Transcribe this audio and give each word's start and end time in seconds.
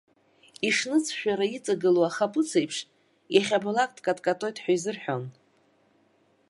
Ишныҵшәара 0.67 1.45
иҵагылоу 1.55 2.05
ахаԥыц 2.07 2.49
еиԥш 2.59 2.77
иахьабалак 3.35 3.89
дкаткатоит 3.97 4.57
ҳәа 4.63 4.71
изырҳәон. 4.75 5.23